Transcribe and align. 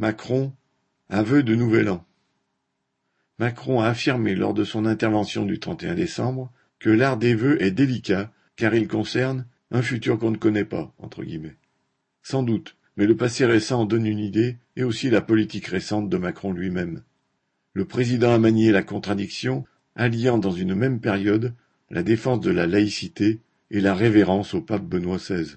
Macron, 0.00 0.52
aveu 1.08 1.42
de 1.42 1.56
Nouvel 1.56 1.90
An. 1.90 2.06
Macron 3.40 3.80
a 3.80 3.88
affirmé 3.88 4.36
lors 4.36 4.54
de 4.54 4.62
son 4.62 4.86
intervention 4.86 5.44
du 5.44 5.58
31 5.58 5.96
décembre 5.96 6.52
que 6.78 6.88
l'art 6.88 7.16
des 7.16 7.34
vœux 7.34 7.60
est 7.60 7.72
délicat 7.72 8.32
car 8.54 8.76
il 8.76 8.86
concerne 8.86 9.44
un 9.72 9.82
futur 9.82 10.16
qu'on 10.16 10.30
ne 10.30 10.36
connaît 10.36 10.64
pas. 10.64 10.94
Sans 12.22 12.44
doute, 12.44 12.76
mais 12.96 13.06
le 13.06 13.16
passé 13.16 13.44
récent 13.44 13.80
en 13.80 13.86
donne 13.86 14.06
une 14.06 14.20
idée 14.20 14.58
et 14.76 14.84
aussi 14.84 15.10
la 15.10 15.20
politique 15.20 15.66
récente 15.66 16.08
de 16.08 16.16
Macron 16.16 16.52
lui-même. 16.52 17.02
Le 17.72 17.84
président 17.84 18.32
a 18.32 18.38
manié 18.38 18.70
la 18.70 18.84
contradiction, 18.84 19.64
alliant 19.96 20.38
dans 20.38 20.52
une 20.52 20.76
même 20.76 21.00
période 21.00 21.54
la 21.90 22.04
défense 22.04 22.38
de 22.38 22.52
la 22.52 22.68
laïcité 22.68 23.40
et 23.72 23.80
la 23.80 23.94
révérence 23.94 24.54
au 24.54 24.60
pape 24.62 24.84
Benoît 24.84 25.16
XVI. 25.16 25.56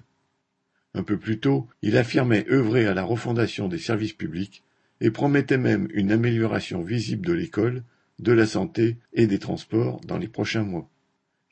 Un 0.94 1.02
peu 1.02 1.16
plus 1.16 1.38
tôt, 1.38 1.68
il 1.80 1.96
affirmait 1.96 2.46
œuvrer 2.50 2.86
à 2.86 2.94
la 2.94 3.02
refondation 3.02 3.68
des 3.68 3.78
services 3.78 4.12
publics 4.12 4.62
et 5.00 5.10
promettait 5.10 5.58
même 5.58 5.88
une 5.94 6.12
amélioration 6.12 6.82
visible 6.82 7.26
de 7.26 7.32
l'école, 7.32 7.82
de 8.18 8.32
la 8.32 8.46
santé 8.46 8.98
et 9.12 9.26
des 9.26 9.38
transports 9.38 10.00
dans 10.06 10.18
les 10.18 10.28
prochains 10.28 10.64
mois. 10.64 10.88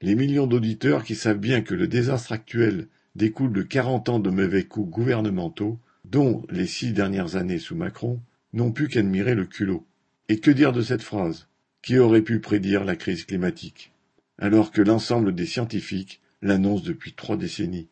Les 0.03 0.15
millions 0.15 0.47
d'auditeurs 0.47 1.05
qui 1.05 1.15
savent 1.15 1.39
bien 1.39 1.63
que 1.63 1.75
le 1.75 1.89
désastre 1.89 2.33
actuel 2.33 2.87
découle 3.17 3.53
de 3.53 3.63
quarante 3.63 4.09
ans 4.09 4.21
de 4.21 4.31
mauvais 4.31 4.65
coups 4.65 4.91
gouvernementaux, 4.91 5.79
dont 6.05 6.47
les 6.51 6.67
six 6.67 6.93
dernières 6.93 7.37
années 7.37 7.59
sous 7.59 7.75
Macron, 7.75 8.21
n'ont 8.53 8.73
pu 8.73 8.89
qu'admirer 8.89 9.35
le 9.35 9.47
culot. 9.47 9.85
Et 10.29 10.39
que 10.39 10.51
dire 10.51 10.73
de 10.73 10.83
cette 10.83 11.03
phrase? 11.03 11.49
Qui 11.83 11.99
aurait 11.99 12.23
pu 12.23 12.41
prédire 12.41 12.85
la 12.85 12.97
crise 12.97 13.25
climatique? 13.25 13.93
Alors 14.39 14.71
que 14.71 14.83
l'ensemble 14.83 15.35
des 15.35 15.47
scientifiques 15.47 16.21
l'annoncent 16.41 16.85
depuis 16.85 17.13
trois 17.13 17.37
décennies 17.37 17.89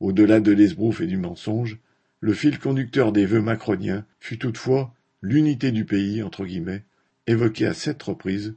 Au-delà 0.00 0.40
de 0.40 0.52
l'esbrouf 0.52 1.00
et 1.00 1.06
du 1.06 1.16
mensonge, 1.16 1.78
le 2.20 2.34
fil 2.34 2.58
conducteur 2.58 3.12
des 3.12 3.26
vœux 3.26 3.40
macroniens 3.40 4.04
fut 4.20 4.38
toutefois 4.38 4.94
l'unité 5.22 5.72
du 5.72 5.84
pays, 5.84 6.22
entre 6.22 6.44
guillemets, 6.44 6.84
évoquée 7.26 7.66
à 7.66 7.74
sept 7.74 8.02
reprises, 8.02 8.54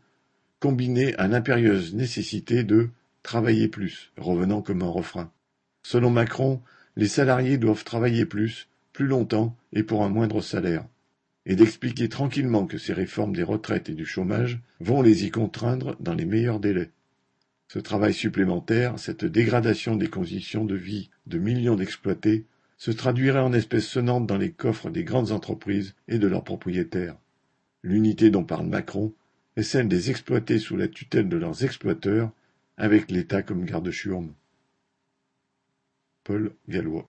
combinée 0.59 1.15
à 1.15 1.27
l'impérieuse 1.27 1.93
nécessité 1.93 2.63
de 2.63 2.89
travailler 3.23 3.67
plus, 3.67 4.11
revenant 4.17 4.61
comme 4.61 4.81
un 4.81 4.89
refrain. 4.89 5.31
Selon 5.83 6.09
Macron, 6.09 6.61
les 6.95 7.07
salariés 7.07 7.57
doivent 7.57 7.83
travailler 7.85 8.25
plus, 8.25 8.67
plus 8.93 9.07
longtemps 9.07 9.55
et 9.71 9.83
pour 9.83 10.03
un 10.03 10.09
moindre 10.09 10.41
salaire 10.41 10.85
et 11.45 11.55
d'expliquer 11.55 12.09
tranquillement 12.09 12.67
que 12.67 12.77
ces 12.77 12.93
réformes 12.93 13.35
des 13.35 13.43
retraites 13.43 13.89
et 13.89 13.95
du 13.95 14.05
chômage 14.05 14.59
vont 14.79 15.01
les 15.01 15.25
y 15.25 15.31
contraindre 15.31 15.95
dans 15.99 16.13
les 16.13 16.25
meilleurs 16.25 16.59
délais. 16.59 16.91
Ce 17.71 17.77
travail 17.77 18.15
supplémentaire, 18.15 18.97
cette 18.97 19.25
dégradation 19.25 19.95
des 19.95 20.07
conditions 20.09 20.65
de 20.65 20.73
vie 20.73 21.11
de 21.27 21.37
millions 21.37 21.75
d'exploités, 21.75 22.47
se 22.77 22.89
traduirait 22.89 23.41
en 23.41 23.53
espèces 23.53 23.87
sonnantes 23.87 24.25
dans 24.25 24.39
les 24.39 24.51
coffres 24.51 24.89
des 24.89 25.03
grandes 25.03 25.31
entreprises 25.31 25.93
et 26.07 26.17
de 26.17 26.27
leurs 26.27 26.43
propriétaires. 26.43 27.15
L'unité 27.83 28.31
dont 28.31 28.43
parle 28.43 28.65
Macron 28.65 29.13
est 29.55 29.61
celle 29.61 29.87
des 29.87 30.09
exploités 30.09 30.57
sous 30.57 30.77
la 30.77 30.87
tutelle 30.87 31.29
de 31.29 31.37
leurs 31.37 31.63
exploiteurs, 31.63 32.31
avec 32.75 33.11
l'État 33.11 33.43
comme 33.43 33.65
garde-chiourme. 33.65 34.33
Paul 36.23 36.55
Gallois 36.67 36.97